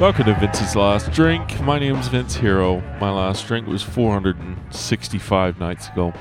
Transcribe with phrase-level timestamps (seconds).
[0.00, 1.60] Welcome to Vince's Last Drink.
[1.60, 2.80] My name's Vince Hero.
[2.98, 6.14] My last drink was 465 nights ago.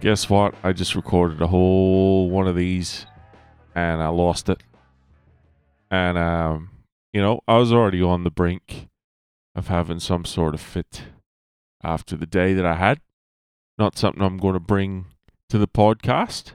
[0.00, 0.54] Guess what?
[0.62, 3.06] I just recorded a whole one of these
[3.74, 4.62] and I lost it.
[5.90, 6.70] And, um,
[7.12, 8.86] you know, I was already on the brink
[9.56, 11.06] of having some sort of fit
[11.82, 13.00] after the day that I had.
[13.76, 15.06] Not something I'm going to bring
[15.48, 16.52] to the podcast,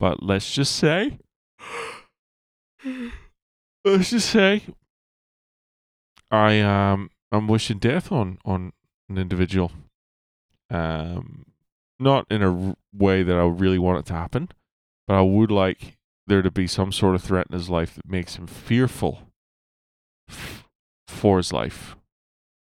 [0.00, 1.20] but let's just say
[3.84, 4.62] let's just say
[6.30, 8.72] I um I'm wishing death on on
[9.08, 9.72] an individual.
[10.70, 11.44] Um,
[11.98, 14.48] not in a r- way that I really want it to happen,
[15.06, 18.08] but I would like there to be some sort of threat in his life that
[18.08, 19.20] makes him fearful
[20.30, 20.64] f-
[21.06, 21.96] for his life,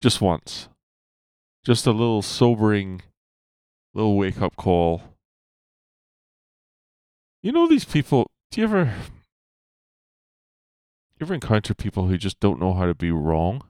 [0.01, 0.69] just once,
[1.65, 3.01] just a little sobering,
[3.93, 5.03] little wake up call.
[7.43, 8.27] You know these people.
[8.51, 8.93] Do you ever
[11.19, 13.63] you ever encounter people who just don't know how to be wrong?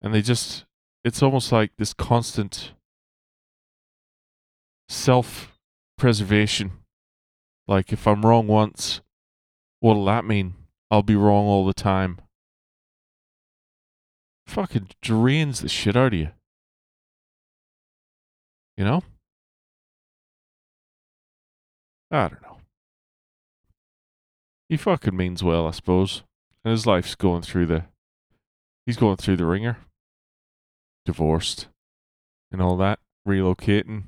[0.00, 0.64] And they just,
[1.04, 2.72] it's almost like this constant
[4.88, 5.58] self
[5.98, 6.72] preservation.
[7.66, 9.02] Like, if I'm wrong once,
[9.80, 10.54] what'll that mean?
[10.90, 12.18] I'll be wrong all the time.
[14.46, 16.30] Fucking drains the shit out of you.
[18.78, 19.02] You know?
[22.10, 22.47] I don't know
[24.68, 26.22] he fucking means well, I suppose.
[26.64, 27.84] And his life's going through the
[28.86, 29.78] he's going through the wringer.
[31.06, 31.68] Divorced
[32.52, 32.98] and all that.
[33.26, 34.04] Relocating.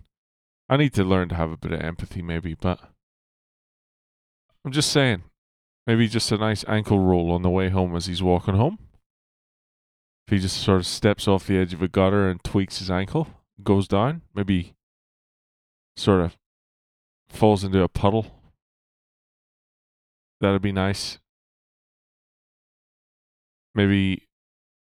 [0.69, 2.81] I need to learn to have a bit of empathy maybe, but
[4.64, 5.25] I'm just saying.
[5.86, 8.78] Maybe just a nice ankle roll on the way home as he's walking home.
[10.27, 12.91] If he just sort of steps off the edge of a gutter and tweaks his
[12.91, 13.26] ankle,
[13.65, 14.75] goes down, maybe
[15.97, 16.37] sort of
[17.28, 18.40] falls into a puddle
[20.41, 21.19] That'd be nice.
[23.75, 24.27] Maybe,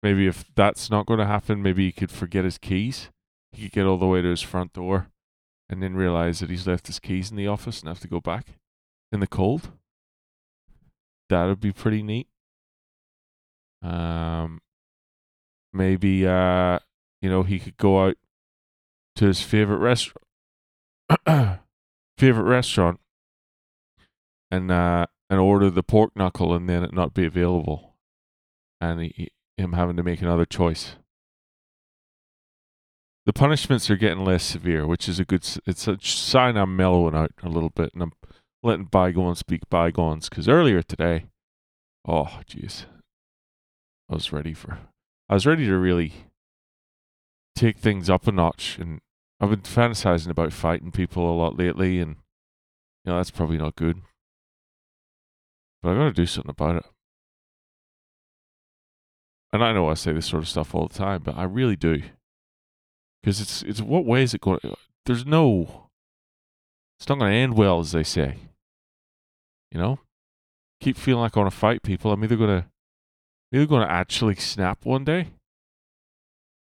[0.02, 3.10] maybe if that's not going to happen, maybe he could forget his keys.
[3.52, 5.08] He could get all the way to his front door,
[5.68, 8.20] and then realize that he's left his keys in the office and have to go
[8.20, 8.54] back
[9.12, 9.72] in the cold.
[11.28, 12.28] That'd be pretty neat.
[13.82, 14.60] Um,
[15.72, 16.78] maybe uh,
[17.20, 18.16] you know, he could go out
[19.16, 20.24] to his favorite restaurant,
[22.18, 23.00] favorite restaurant,
[24.50, 27.94] and uh, and order the pork knuckle and then it not be available,
[28.80, 30.96] and he, him having to make another choice.
[33.26, 35.46] The punishments are getting less severe, which is a good.
[35.66, 38.12] It's a sign I'm mellowing out a little bit, and I'm
[38.62, 40.30] letting bygones speak bygones.
[40.30, 41.26] Because earlier today,
[42.06, 42.86] oh jeez,
[44.10, 44.78] I was ready for.
[45.28, 46.14] I was ready to really
[47.54, 49.00] take things up a notch, and
[49.40, 52.16] I've been fantasizing about fighting people a lot lately, and
[53.04, 54.00] you know that's probably not good.
[55.82, 56.84] But I got to do something about it.
[59.52, 61.76] And I know I say this sort of stuff all the time, but I really
[61.76, 62.02] do.
[63.22, 64.60] Because it's it's what way is it going?
[65.06, 65.88] There's no.
[66.98, 68.36] It's not going to end well, as they say.
[69.72, 70.00] You know,
[70.80, 72.12] keep feeling like I want to fight people.
[72.12, 72.66] I'm either going to,
[73.52, 75.28] either going to actually snap one day,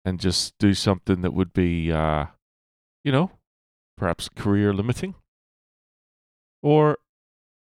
[0.05, 2.27] and just do something that would be, uh,
[3.05, 3.31] you know,
[3.97, 5.15] perhaps career limiting,
[6.63, 6.99] or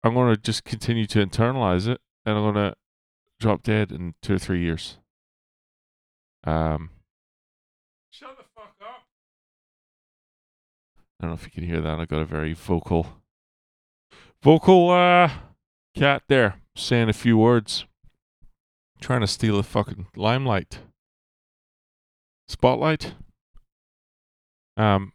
[0.05, 2.75] I'm going to just continue to internalize it, and I'm going to
[3.39, 4.99] drop dead in two or three years.
[6.43, 6.91] Um,
[8.11, 9.07] shut the fuck up.
[11.19, 11.99] I don't know if you can hear that.
[11.99, 13.07] I got a very vocal,
[14.43, 15.31] vocal uh,
[15.95, 17.85] cat there saying a few words,
[19.01, 20.81] trying to steal a fucking limelight,
[22.47, 23.15] spotlight.
[24.77, 25.13] Um.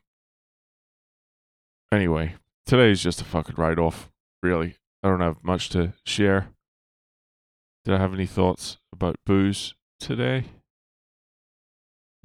[1.93, 2.35] Anyway,
[2.67, 4.11] today's just a fucking write off.
[4.43, 6.49] Really, I don't have much to share.
[7.85, 10.45] Did I have any thoughts about booze today?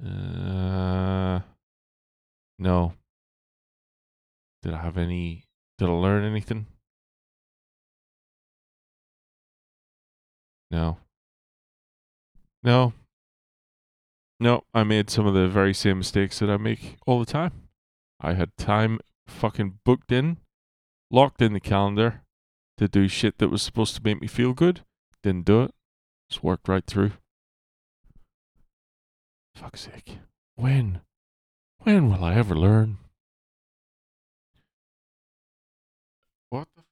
[0.04, 1.40] Uh,
[2.58, 2.92] no.
[4.62, 5.44] Did I have any?
[5.78, 6.66] Did I learn anything?
[10.70, 10.98] No.
[12.62, 12.92] No.
[14.38, 17.68] No, I made some of the very same mistakes that I make all the time.
[18.20, 20.38] I had time fucking booked in,
[21.10, 22.22] locked in the calendar,
[22.78, 24.82] to do shit that was supposed to make me feel good.
[25.22, 25.74] Didn't do it.
[26.30, 27.12] Just worked right through.
[29.54, 30.18] Fuck's sake.
[30.56, 31.00] When?
[31.78, 32.98] When will I ever learn?
[36.50, 36.82] What the?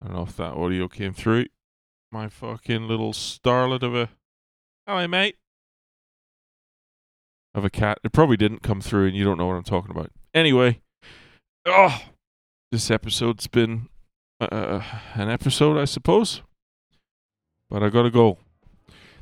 [0.00, 1.46] I don't know if that audio came through.
[2.10, 4.08] My fucking little starlet of a.
[4.86, 5.36] Hello, mate.
[7.54, 7.98] Of a cat.
[8.04, 10.10] It probably didn't come through, and you don't know what I'm talking about.
[10.34, 10.80] Anyway,
[11.66, 12.02] oh,
[12.70, 13.88] this episode's been
[14.40, 14.82] uh,
[15.14, 16.42] an episode, I suppose.
[17.68, 18.38] But I gotta go.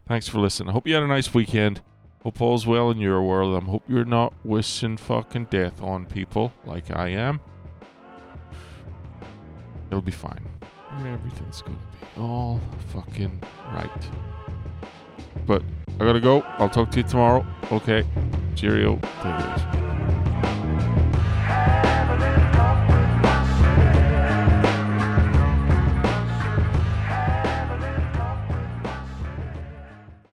[0.06, 0.71] Thanks for listening.
[0.71, 1.82] I hope you had a nice weekend.
[2.23, 3.62] Hope all's well in your world.
[3.62, 7.41] I hope you're not wishing fucking death on people like I am.
[9.88, 10.47] It'll be fine.
[11.06, 13.43] Everything's gonna be all fucking
[13.73, 14.09] right.
[15.47, 15.62] But
[16.00, 16.41] I gotta go.
[16.58, 17.47] I'll talk to you tomorrow.
[17.70, 18.05] Okay.
[18.56, 18.99] Cheerio.
[19.23, 19.80] Take.